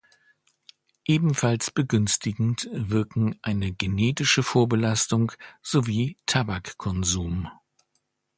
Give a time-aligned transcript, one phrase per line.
[1.05, 5.31] Ebenfalls begünstigend wirken eine genetische Vorbelastung
[5.61, 7.49] sowie Tabakkonsum.